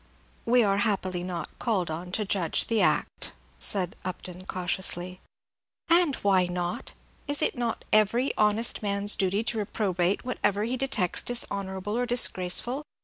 [0.45, 5.21] "We are happily not called on to judge the act," said Upton, cautiously.
[5.89, 6.93] "And why not?
[7.27, 12.81] Is it not every honest man's duty to reprobate whatever he detects dishonorable or disgraceful?